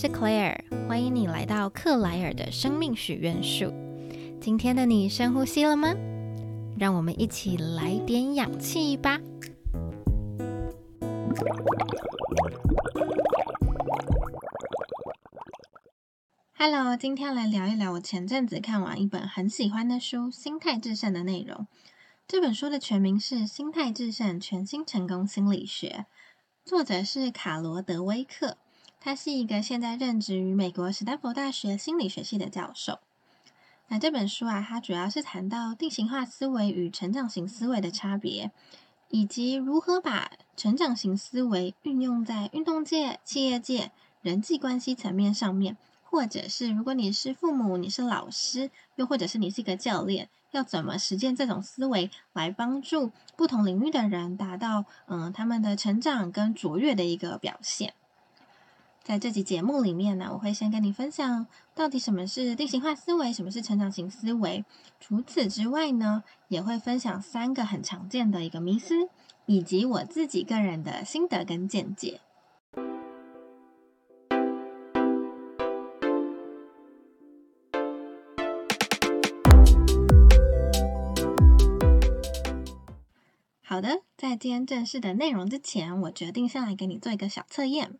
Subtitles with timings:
[0.00, 0.56] 是 Claire，
[0.86, 3.74] 欢迎你来到克莱尔的生命许愿树。
[4.40, 5.92] 今天的你深呼吸了吗？
[6.78, 9.18] 让我们一起来点氧气吧。
[16.54, 21.66] Hello，今天来聊一聊我前阵子看完一本很喜欢的书《心态制胜》的内容。
[22.28, 25.88] 这本书的全名是《心态制胜：全新成功心理学》，
[26.64, 28.58] 作者是卡罗德威克。
[29.00, 32.98] 他是一个现在任职于美国史丹佛大学心理学系的教授。
[33.88, 38.50] 那这本书啊，它主要是谈到定型化思维与成长型思维的差别，
[39.08, 57.94] 以及如何把成长型思维运用在运动界、企业界、人际关系层面上面，或者是如果你是父母、你是老师，又或者是你是一个教练，要怎么实践这种思维来帮助不同领域的人达到嗯他们的成长跟卓越的一个表现。
[59.08, 64.66] 在这集节目里面呢，我会先跟你分享到底什么是定型化思维，什么是成长型思维。
[65.00, 69.08] 除此之外呢，也会分享三个很常见的一个迷思，
[69.46, 72.20] 以及我自己个人的心得跟见解。
[83.62, 87.98] 好的，在今天正式的内容之前，我决定先来给你做一个小测验。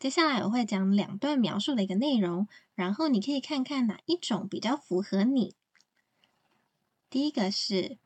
[0.00, 5.54] 接下来我会讲两段描述的一个内容，然后你可以看看哪一种比较符合你。
[7.10, 7.98] 第一个是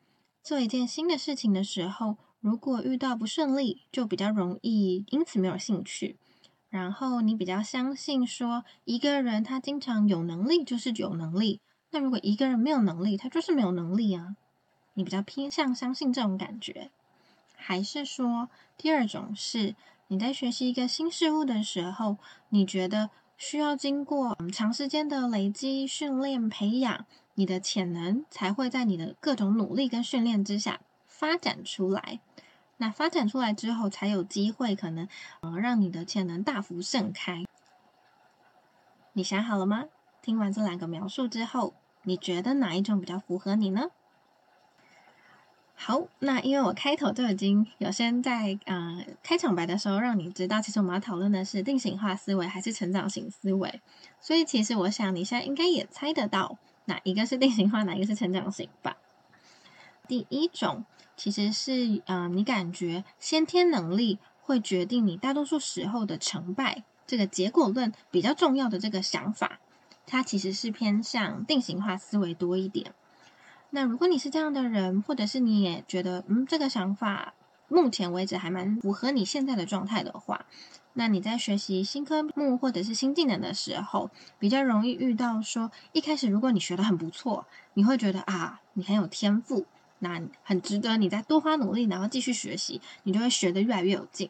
[0.43, 6.17] 做一件新的事情的时候，如果遇到不顺利，就比较容易因此没有兴趣。
[6.67, 14.35] 然后你比较相信说，一个人他经常有能力就是有能力，那如果一个人没有能力，他就是没有能力啊。
[14.95, 16.91] 你比较偏向相信这种感觉，
[17.55, 19.75] 还是说第二种是？
[20.07, 22.17] 你在学习一个新事物的时候，
[22.49, 32.19] 你觉得需要经过长时间的累积、训练、培养，你的潜能才会在你的各种努力跟训练之下发展出来。
[32.77, 35.07] 那发展出来之后，才有机会可能
[35.39, 37.43] 呃让你的潜能大幅盛开。
[39.13, 39.85] 你想好了吗？
[40.21, 41.73] 听完这两个描述之后，
[42.03, 43.89] 你觉得哪一种比较符合你呢？
[45.77, 53.81] 好，那因为我开头就已经有先在呃开场白的时候让你知道，其实我们要讨论的是定型化思维还是成长型思维，
[54.21, 58.95] 所以其实我想你现在应该也猜得到哪一个是定型化，哪一个是成长型吧。
[60.07, 60.85] 第一种
[61.17, 69.59] 其实是呃你感觉先天能力会决定你大多数时候的成败，这个结果论比较重要的这个想法，
[70.07, 72.93] 它其实是偏向定型化思维多一点。
[73.69, 77.33] 那如果你是这样的人，或者是你也觉得，嗯，这个想法
[77.67, 80.45] 目前为止还蛮符合你现在的状态的话，
[80.93, 84.09] 那你在学习新科目或者是新技能的时候，
[84.39, 89.65] 比较容易遇到说，一开始如果你学的很不错，你会觉得啊，你很有天赋，
[89.99, 94.29] 那很值得你再多花努力，然后继续学习，你就会学得越来越有劲。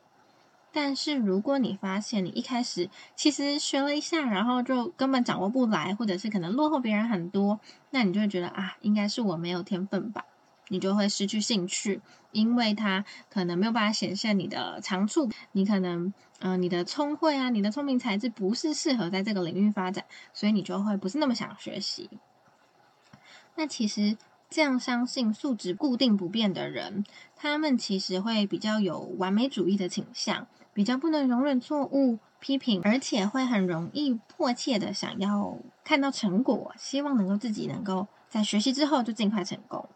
[0.75, 10.25] 但是，如果你发现你一开始其实学了一下，然后就根本掌握不来，或者是可能落后别人很多，那你就会觉得啊，应该是我没有天分吧？
[10.68, 12.02] 你就会失去兴趣，
[12.34, 20.03] 因为它可能没有办法显现你的长处，你可能嗯，你的聪慧啊，你的聪明才智不是适合在这个领域发展，
[20.34, 22.09] 所以你就会不是那么想学习。
[23.56, 24.18] 那其实。
[24.47, 27.03] 这样相信素质固定不变的人，
[27.35, 39.88] 他们其实会比较有完美主义的倾向，比较不能容忍错误、批评，而且会很容易迫切的想要看到成果，希望能够自己能够在学习之后就尽快成功。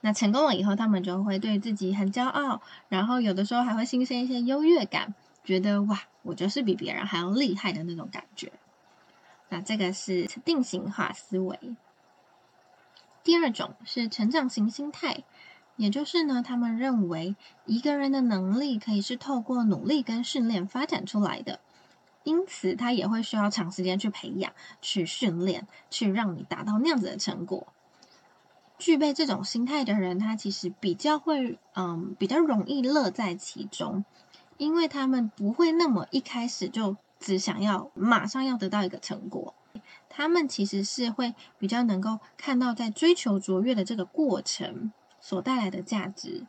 [0.00, 5.12] 那成功了以后，他们就会对自己很骄傲，然后有的时候还会新生一些优越感，
[5.42, 8.52] 觉得哇，我就是比别人还要厉害的那种感觉。
[9.48, 11.58] 那这个是定型化思维。
[13.24, 15.24] 第二种是成长型心态，
[15.78, 17.34] 也就是呢，他们认为
[17.64, 21.60] 一个人的能力可以是透过努力跟训练发展出来的，
[22.24, 24.52] 因此他也会需要长时间去培养、
[24.82, 27.68] 去训练，去让你达到那样子的成果。
[28.76, 34.04] 具备这种心态的人，他其实比较会，嗯，比较容易乐在其中，
[34.56, 39.54] 因为他们不会那么一开始就只想要马上要得到一个成果。
[40.08, 44.92] 他们其实是会比较能够看到在追求卓越的这个过程
[45.28, 46.46] 所带来的价值。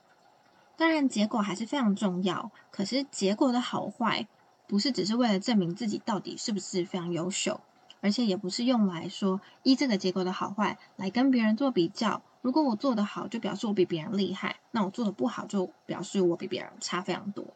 [0.78, 2.50] 当然，结果还是非常重要。
[2.72, 4.26] 可是，结果的好坏
[4.68, 7.60] 不是只是为了证明自己到底是不是非常优秀，
[8.00, 12.22] 而且也不是用来说依这个结果的好坏来跟别人做比较。
[12.42, 17.48] 如果我做得好，就表示我比别人厉害；那我做的不好，就表示我比别人差非常多。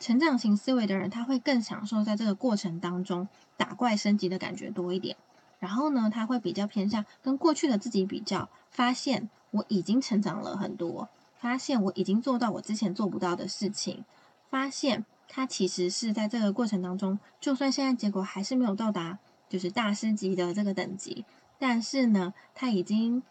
[0.00, 5.16] 成长型思维的人，他会更享受在这个过程当中打怪升级的感觉多一点。
[5.60, 11.08] 然后呢，他会比较偏向跟过去的自己比较，发现我已经成长了很多，
[11.38, 14.04] 发现我已经做到我之前做不到的事情，
[14.50, 21.24] 发现他其实是在这个过程当中，就算现在结果还是没有到达就是大师级的这个等级，
[21.60, 23.22] 但是呢，他已经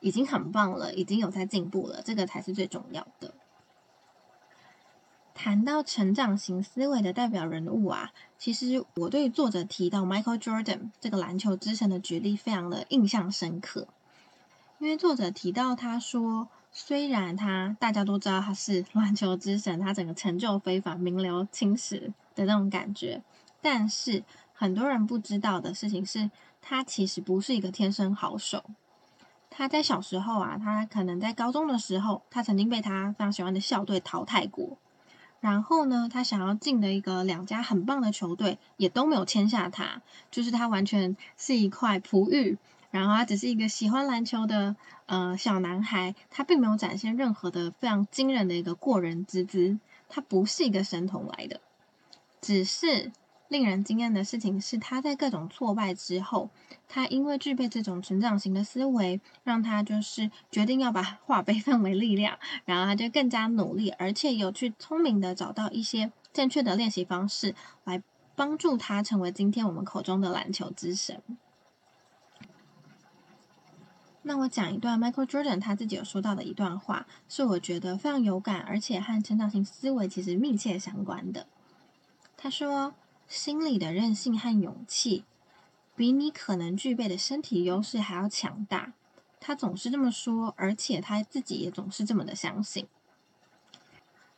[0.00, 3.34] 已经很棒了，已经有在进步了，这个才是最重要的。
[5.34, 13.86] 谈到成长型思维的代表人物啊，其实我对作者提到 Michael Jordan 这个篮球之神的举例非常的印象深刻，
[14.78, 23.22] 因为作者提到他说，虽然他大家都知道他是篮球之神，他整个成就非凡、名留青史的那种感觉，
[23.62, 26.30] 但是很多人不知道的事情是，
[26.60, 28.64] 他其实不是一个天生好手。
[29.48, 34.76] 他在小时候啊，他可能在高中的时候，他曾经被他非常喜欢的校队淘汰过。
[35.40, 42.58] 然后呢，他想要进的一个两家很棒的球队，也都没有签下他，就是他完全是一块璞玉。
[42.96, 49.78] 然后他只是一个喜欢篮球的呃小男孩，他并没有展现任何的非常惊人的一个过人之姿，
[50.08, 51.60] 他不是一个神童来的，
[52.40, 53.12] 只是。
[53.48, 56.50] 令人惊艳的事情是，他在各种挫败之后，
[56.88, 67.54] 他因为具备这种成长型的思维，让他就是决定要把 化悲愤为力量，然后他就更加努力，而且有去聪明的找到一些正确的练习方式，
[67.84, 68.02] 来
[68.34, 71.22] 帮助他成为今天我们口中的篮球之神。
[74.28, 81.46] 那我讲一段 Michael Jordan 他自己有说到的一段话，是我觉得非常有感，而且和成长型思维其实密切相关的。
[82.36, 82.94] 他说。
[83.28, 85.24] 心理的韧性和勇气，
[85.96, 88.92] 比你可能具备的身体优势还要强大。
[89.40, 92.86] 他总是这么说，而且他自己也总是这么的相信。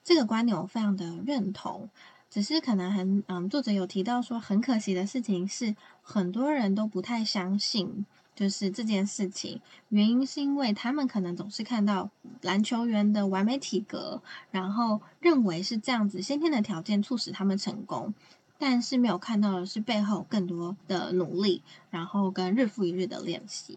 [0.02, 1.90] 这个观点我非常的认同，
[2.30, 8.06] 只是可能很嗯，作者有提到说，很可惜的事情是，很多人都不太相信，
[8.38, 9.60] 就是这件事情。
[9.88, 12.08] 原因是因为他们可能总是看到
[12.42, 18.14] 篮球员的完美体格，然后认为是这样子，先天的条件促使他们成功。
[18.60, 23.76] 但是没有看到的是背后更多的努力，然后跟日复一日的练习。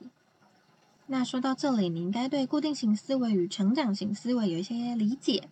[1.08, 5.50] 那说到这里，你应该对固定型思维与成长型思维有一些理解。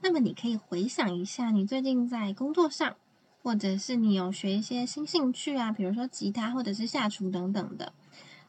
[0.00, 2.96] 那么你可以回想一下，你最近在工作上，
[3.42, 7.92] 或者是你有学一些新兴趣啊，比如说吉他或者是下厨等等的。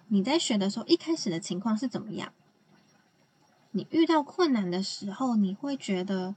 [0.07, 2.31] 你在学的时候，一开始的情况是怎么样？
[3.71, 6.36] 你遇到困难的时候，你会觉得？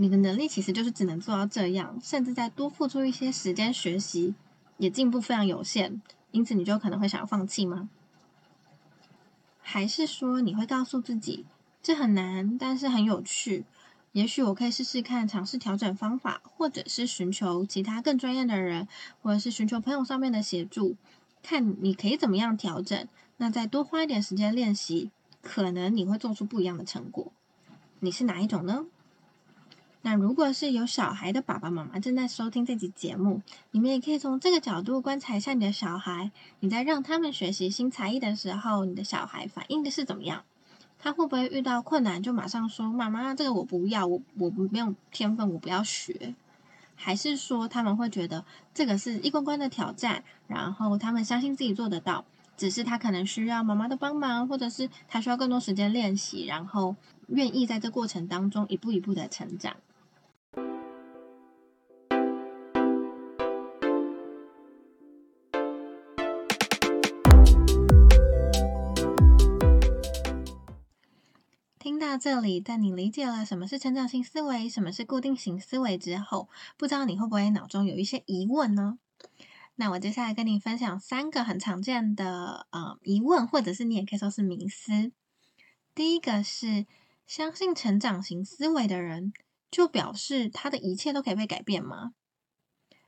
[0.00, 4.36] 你的能力其实就是只能做到这样，甚至再多付出一些时间学习，
[4.76, 6.00] 也进步非常有限。
[6.30, 7.88] 因此，你就可能会想要放弃吗？
[9.60, 11.46] 还是说你会告诉自己，
[11.82, 13.64] 这很难，但是很有趣，
[14.12, 18.86] 也许我可以试试看，尝试调整方法，或者是寻求其他更专业的人，
[19.20, 20.94] 或者是寻求朋友上面的协助，
[21.42, 23.08] 看你可以怎么样调整。
[23.36, 25.10] 那再多花一点时间练习，
[25.42, 27.32] 可能你会做出不一样的成果。
[28.00, 28.86] 你是哪一种呢？
[30.02, 33.42] 那如果是有小孩的爸爸妈妈正在收听这集节目，
[33.72, 36.30] 你们也可以从这个角度观察一下你的小孩。
[36.60, 40.44] 你在让他们学习新才艺的时候，你的小孩反应的是怎么样？
[41.00, 46.34] 他会不会遇到困难就马上说：“妈妈，这个我不要，我我没有天分，我不要学。”
[47.00, 52.24] 还是说他们会觉得这个是一关关的挑战，然后他们相信自己做得到，
[52.56, 56.96] 只是他可能需要妈妈的帮忙，或者是他需要更多时间练习，然后
[57.28, 59.76] 愿意在这过程当中一步一步的成长。
[71.98, 78.98] 到这里，在你理解了什么是成长型思维，什么是固定型思维之后，不知道你会不会脑中有一些疑问呢？
[79.76, 85.12] 那我接下来跟你分享三个很常见的呃疑问，或者是你也可以说是迷思。
[85.94, 86.86] 第一个是
[87.26, 89.32] 相信成长型思维的人，
[89.70, 92.12] 就表示他的一切都可以被改变吗？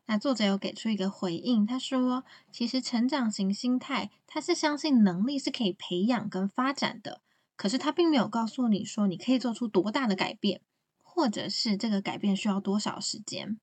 [0.06, 7.20] 那作者有给出一个回应，他说，其实成长型心态，他是相信能力是可以培养跟发展的。
[7.60, 10.62] 可是他并没有告诉你说你可以做出多大的改变，
[11.02, 13.60] 或者是这个改变需要多少时间。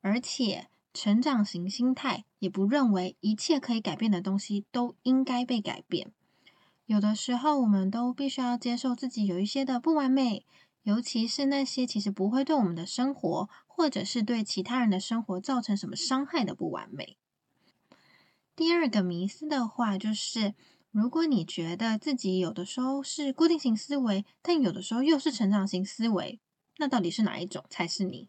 [0.00, 6.10] 而且成长型心态也不认为一切可以改变的东西都应该被改变。
[6.86, 10.46] 有的时候我们都必须要接受自己有一些的不完美，
[10.82, 17.18] 尤其是那些其实不会对我们的生活或者是对其他人的生活造成什么伤害的不完美。
[18.56, 20.54] 第二个迷思的话就是。
[20.92, 26.38] 如果你觉得自己有的时候是固定型思维，但有的时候又是成长型思维，
[26.76, 28.28] 那到底是哪一种才是你？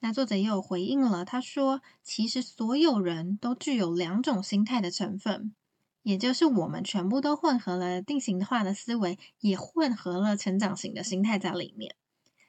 [0.00, 5.54] 那作者也有回应了，他说：“其实所有人都具有两种心态的成分，
[6.02, 11.94] 也就是我们全部都混合了定型化的思维，也混合了成长型的心态在里面。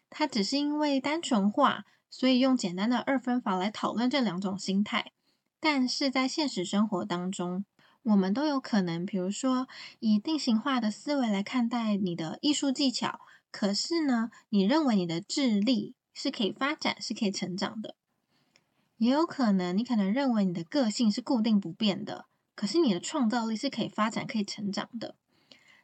[0.09, 5.13] 他只是因为单纯化，所以用简单的二分法来讨论这两种心态。
[5.61, 7.63] 但是在现实生活当中，
[8.03, 9.67] 我们都有可能，比如说
[9.99, 17.95] 以定型化的思维来看待你的艺术技巧，可是呢，你认为你的智力。”是可以发展，是可以成长的，
[18.97, 25.15] 也有可能你可能认为你的个性是固定不变的，可是你的创造力是可以发展、可以成长的。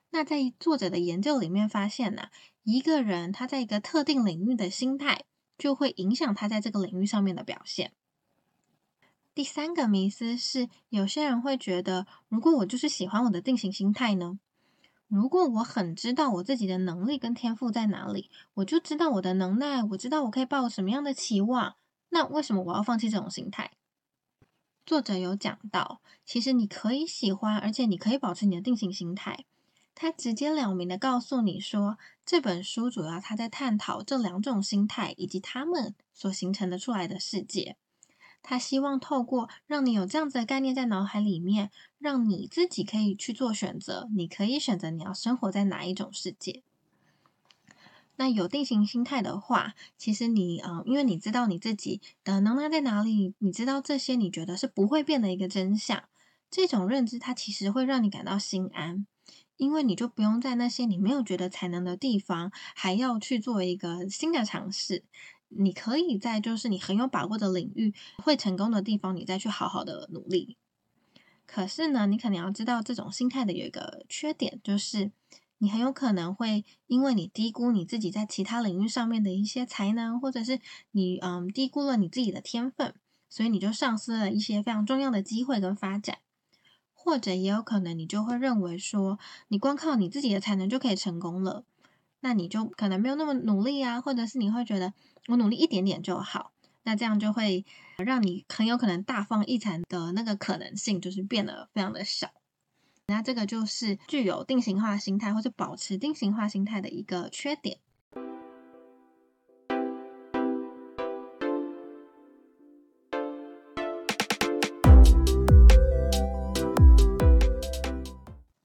[0.10, 2.28] 那在作者的研究里面发现呢，
[2.64, 5.24] 一个人他在一个特定领域的心态，
[5.58, 7.94] 就会影响他在这个领域上面的表现。
[9.38, 14.40] 第三个迷思是，有些人会觉得，如果我就是喜欢我的定型心态呢？
[15.08, 21.76] 如果我很知道我自己的能力跟天赋在哪里，我就知道我的能耐，我知道我可以抱什么样的期望，
[22.10, 23.74] 那为什么我要放弃这种心态？
[24.88, 29.46] 作者有讲到，其实你可以喜欢，而且你可以保持你的定型心态。
[29.94, 37.78] 他直截了明的告诉你说，这本书主要他在探讨这两种心态以及他们所形成的出来的世界。
[38.50, 44.08] 他希望透过让你有这样子的概念在脑海里面，让你自己可以去做选择。
[44.16, 46.64] 你可以选择你要生活在哪一种世界。
[48.16, 56.06] 那有定型心态的话，其实你呃，因为你知道你自己的能耐在哪里，你知道这些你觉得是不会变的一个真相。
[56.50, 59.06] 这种认知它其实会让你感到心安，
[59.58, 65.04] 因为你就不用在那些你没有觉得才能的地方，还要去做一个新的尝试。
[65.50, 70.58] 你可以在就是你很有把握的领域会成功的地方，你再去好好的努力。
[71.46, 75.12] 可是呢，你可能要知道这种心态的有一个缺点，就是
[75.60, 80.60] 你很有可能会因为你低估你自己在其他领域上面的一些才能，或者是
[80.92, 82.94] 你嗯低估了你自己的天分，
[83.30, 86.18] 所以你就丧失了一些非常重要的机会跟发展。
[86.94, 91.64] 或者也有可能你就会认为说，你光靠你自己的才能就可以成功了。
[92.20, 94.94] 那你就可能没有那么努力啊，或者是你会觉得
[95.28, 96.52] 我努力一点点就好，
[96.84, 97.66] 那这样就会
[97.98, 102.30] 让你很有可能大放异彩的那个可能性就是变得非常的小。
[103.06, 107.78] 那这个就是具有定型化心态或者保持定型化心态的一个缺点。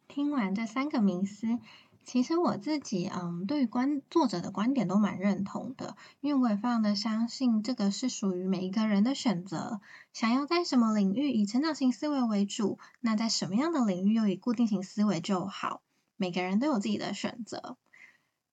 [0.09, 1.59] 听完这三个名词。
[2.05, 9.81] 其实我自己，嗯，对于观作者的观点都蛮认同的，因为我也非常的相信这个是属于每一个人的选择。
[10.13, 15.81] 想要在什么领域以成长型思维为主，那在什么样的领域又以固定型思维就好。
[16.17, 17.77] 每个人都有自己的选择。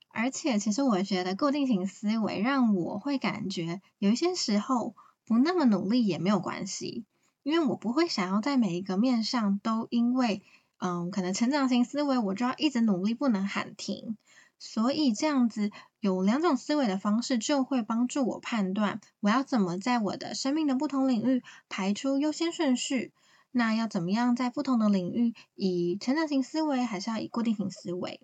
[0.10, 7.06] 而且，其实我觉得固定型思维让我会感觉有一些时候不那么努力也没有关系，
[7.44, 10.44] 因为我不会想要在每一个面上都因为。
[10.80, 14.18] 嗯，可能成长型思维，我就要一直努力，不能喊停。
[14.58, 23.14] 所以这样子有两种思维的方式，就会帮助我判断我要怎么在我的生命的不同领域排出优先顺序。
[23.52, 28.22] 那要怎么样在不同的领域以成长型思维，还是要以固定型思维？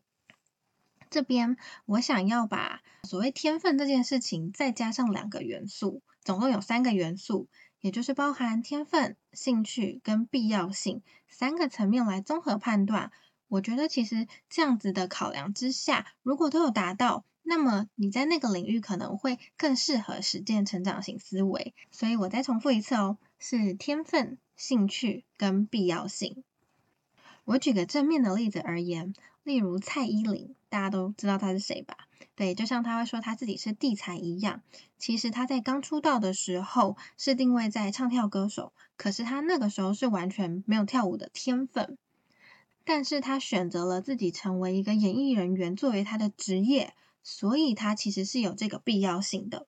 [1.09, 7.47] 这边我想要把所谓天分这件事情再加上两个元素，总共有三个元素。
[7.85, 13.11] 也就是包含天分、兴趣跟必要性三个层面来综合判断。
[13.47, 21.75] 我觉得其实这样子的考量之下，如果都有达到，那么你在那个领域可能会更适合实践成长型思维。
[21.91, 26.43] 所以我再重复一次哦，是天分、兴趣跟必要性。
[27.43, 29.13] 我举个正面的例子而言，
[29.43, 31.95] 例如蔡依林，大家都知道她是谁吧？
[32.33, 34.61] 对，就像他会说他自己是地才一样，
[34.97, 41.97] 其实他在刚出道的时候是定位在唱跳歌手，可是他那个时候是完全没有跳舞的天分，
[42.83, 49.67] 但是他选择了自己成为一个演艺人员作为他的职业，所以他其实是有这个必要性的，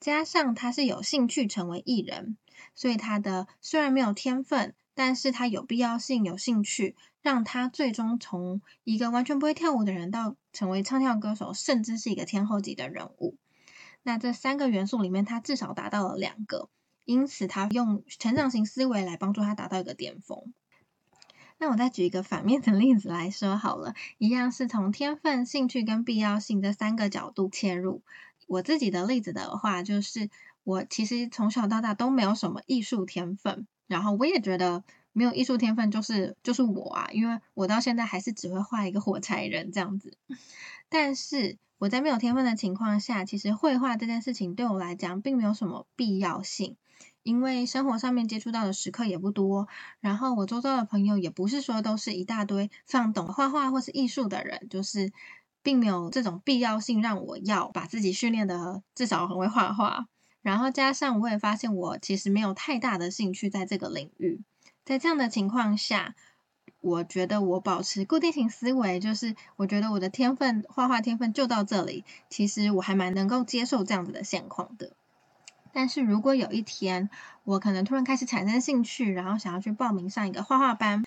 [0.00, 2.36] 加上他是有兴趣成为艺人，
[2.74, 4.74] 所以他的虽然没有天分。
[4.94, 13.36] 但是他有必要性、有兴趣，让他最终从一个完全不会跳舞的人，到成为唱跳歌手，甚至是一个天后级的人物。
[14.02, 16.68] 那这三个元素里面，他至少达到了两个，
[17.04, 20.52] 因此他用成长型思维来帮助他达到一个巅峰。
[21.58, 28.02] 那我再举一个反面的例子来说好了，一样是从天分、兴趣跟必要性这三个角度切入。
[28.48, 30.28] 我自己的例子的话，就是
[30.64, 33.68] 我其实从小到大都没有什么艺术天分。
[33.92, 34.82] 然后我也觉得
[35.12, 40.16] 没有艺术天分就是就是我啊，因为我到现在还是只会画一个火柴人这样子。
[40.88, 46.76] 但是我在没有天分的情况下，其实绘画这件事情对我来讲并没有什么必要性，
[47.22, 49.68] 因为生活上面接触到的时刻也不多，
[50.00, 55.12] 然后我周遭的朋友也不是说都是一大堆非常懂画画或是艺术的人，就是
[55.62, 60.06] 并没有这种必要性让我要把自己训练的至少很会画画。
[60.42, 64.40] 然后加上我也发现我其实没有太大的兴趣在这个领域，
[64.84, 66.14] 在这样的情况下，
[66.80, 74.92] 我觉得我保持固定型思维，就是我觉得我的天分画画天分就到这里，其实我还蛮能够接受这样子的现况的。
[75.72, 77.08] 但是如果有一天
[77.44, 81.04] 我可能突然开始产生兴趣，然后想要去报名上一个画画班，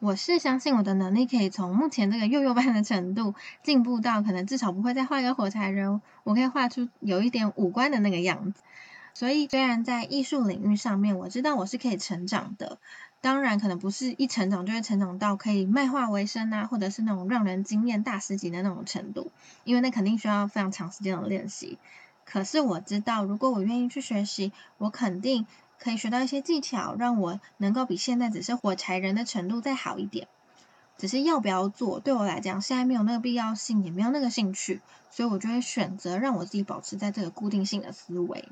[0.00, 8.62] 我是相信我的能力可以从目前这个幼幼班的程度进步到可能至少不会再画一个火柴人，我可以画出有一点五官的那个样子。
[9.14, 12.78] 所以，虽然在艺术领域上面，我知道我是可以成长的，
[13.20, 19.32] 当然可能不是一成长就会成长到可以卖画为生啊，或者是那种让人惊艳大师级的那种程度，
[19.64, 21.76] 因为那肯定需要非常长时间的练习。
[22.24, 25.46] 可是我知道，如果我愿意去学习，我肯定
[25.78, 30.28] 可以学到一些技巧，让我能够比现在只是火柴人的程度再好一点。
[30.96, 34.80] 只是要不要做，对我来讲，现在没有那个必要性，也没有那个兴趣，
[35.10, 38.48] 所以我就会选择让我自己保持在这个固定性的思维。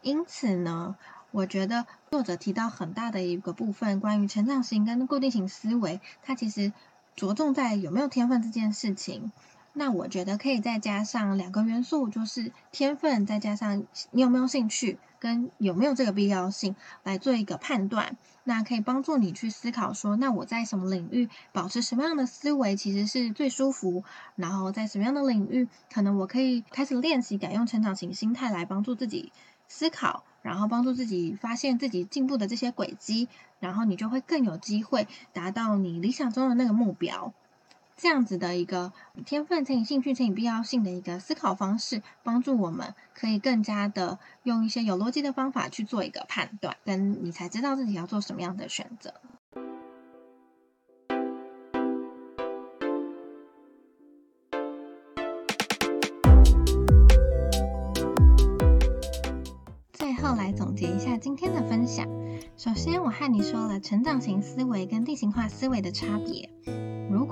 [0.00, 0.96] 因此呢，
[1.30, 6.72] 我觉得作者提到很大的一个部分，关于成长型跟固定型思维，它其实
[7.14, 9.30] 着重在有没有天分这件事情。
[9.74, 18.16] 那我觉得可以再加上两个元素，就是天分，再加上你有没有兴趣，跟有没有这个必要性来做一个判断。
[18.44, 24.04] 那可以帮助你去思考说，那我在什么领域保持什么样的思维其实是最舒服，
[24.36, 29.32] 然后在什么样的领域，可能我可以开始练习改用成长型心态来帮助自己。
[29.68, 37.32] 思考，然后帮助自己发现自己进步的这些轨迹，然后你就会更有机会达到你理想中的那个目标。
[38.02, 38.92] 这样子的一个
[39.24, 49.14] 天分乘以兴趣乘以必要性的一个思考方式，帮助我们可以更加的用一些有逻辑的方法去做一个判断，跟你才知道自己要做什么样的选择。
[60.34, 62.08] 来总结一下今天的分享。
[62.56, 66.48] 首先，我和你说了成长型思维跟定型化思维的差别。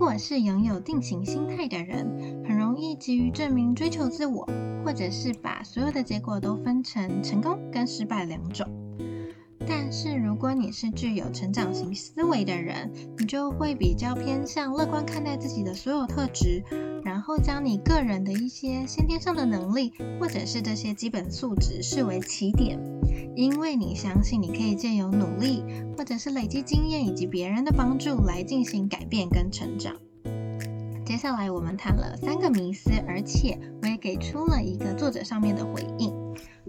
[0.01, 4.49] 如果是拥有定型心态的人，很容易急于证明、追求自我，
[4.83, 8.67] 或者是把所有的结果都分成成功跟失败两种。
[9.69, 16.65] 但是，如果你是具有成长型思维的人，你就会比较偏向乐观看待自己的所有特质，
[17.21, 22.81] 然后将你个人的一些先天上的能力，或者是这些基本素质视为起点，
[23.37, 25.63] 因为你相信你可以借由努力，
[25.99, 29.95] 或者是累积经验以及别人的帮助来进行改变跟成长。
[31.05, 36.20] 接下来我们谈了三个迷思，而且我也给出了一个作者上面的回应。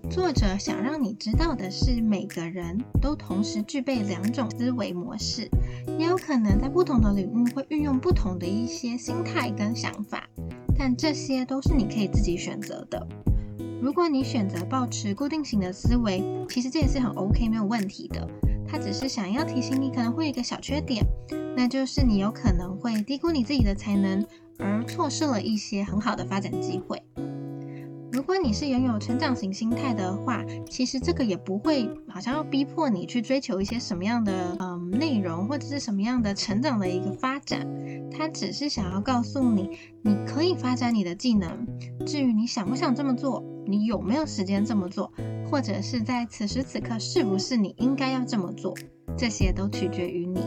[0.09, 5.49] 作者想让你知道的是，每个人都同时具备两种思维模式，
[5.97, 10.27] 也有可能在不同的领域会运用不同的一些心态跟想法，
[10.77, 13.07] 但这些都是你可以自己选择的。
[13.81, 18.27] 如果你选择保持固定型的思维，其实这也是很 OK 没有问题的。
[18.67, 21.05] 他只是想要提醒你，可能会有一个小缺点，
[21.55, 24.25] 那就是你有可能会低估你自己的才能，
[24.59, 27.01] 而错失了一些很好的发展机会。
[28.21, 37.67] 如果你是拥有成长型心态的话，其实这个也不会好像要逼迫你去追求一些什么样的嗯内容，或者是什么样的成长的一个发展。
[38.12, 41.65] 他只是想要告诉你，你可以发展你的技能。
[42.05, 45.12] 至于你想不想这么做，你有没有时间这么做，
[45.49, 48.75] 或者是在此时此刻是不是你应该要这么做，
[49.17, 50.43] 这些都取决于你。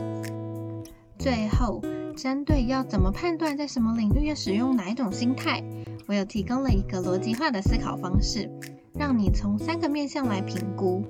[1.19, 1.81] 最后，
[2.15, 5.61] 针对要怎么判断在什么领域要使用哪一种心态。
[6.07, 8.49] 我有提供了一个逻辑化的思考方式，
[8.93, 11.03] 让你从三个面向来评估。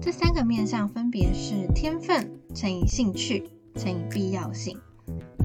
[0.00, 4.78] 这三个面向分别是天分乘以兴趣乘以必要性。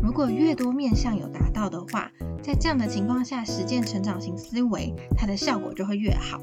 [0.02, 6.39] 如果越多面向有达到的话，在这样的情况下实践成长型思维，它的效果就会越好。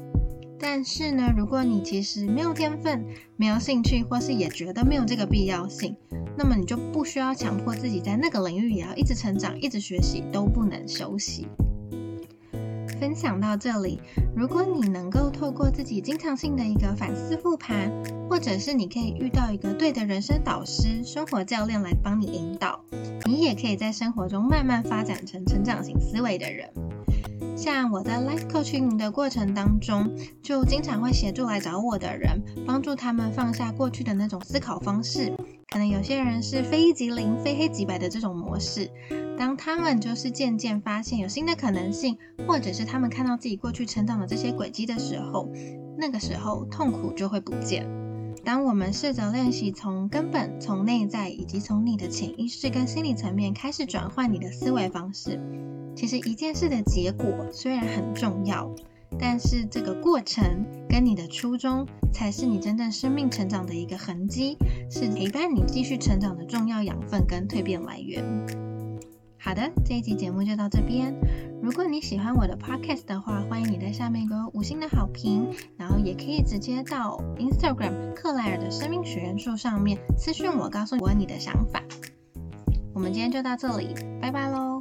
[0.59, 5.95] 但是呢，如果你其实没有天分、没有兴趣，或是也觉得没有这个必要性，
[6.37, 11.47] 那么你就不需要强迫自己在那个领域也要一直成长、一直学习，都不能休息。
[12.99, 13.99] 分享到这里，
[14.35, 17.91] 如果你能够透过自己经常性的一个反思复盘，
[18.27, 22.83] 或者是你可以遇到一个对的人生导师、生活教练来帮你引导，
[23.25, 26.67] 你也可以在生活中慢慢发展成成长型思维的人。
[27.57, 35.35] 像我在 Life Coaching 的过程当中，就经常会协助来找我的人，帮助他们放下过去的那种思考方式。
[35.69, 38.87] 可能有些人是非一即零、非黑即白的这种模式。
[39.39, 42.15] 当他们就是渐渐发现有新的可能性，
[42.47, 45.49] 或者是他们看到自己过去成长的这些轨迹的时候，
[45.97, 48.06] 那个时候痛苦就会不见。
[48.47, 55.37] 当我们试着练习从根本、从内在以及从你的潜意识跟心理层面开始转换你的思维方式，
[55.93, 58.73] 其实一件事的结果虽然很重要。
[59.19, 64.57] 但是这个过程跟你的初衷，才是你真正生命成长的一个痕迹，
[64.89, 68.23] 是陪伴你继续成长的重要养分跟蜕变来源。
[69.37, 71.13] 好的，这一集节目就到这边。
[71.67, 81.83] 如果你喜欢我的 podcast 的话，欢迎你在下面给我五星的好评，然后也可以直接到 Instagram 克莱尔的生命学院树上面私信我，告诉我你的想法。
[82.93, 84.76] 我们今天就到这里，拜拜喽。